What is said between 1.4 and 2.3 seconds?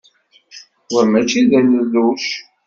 d alelluc!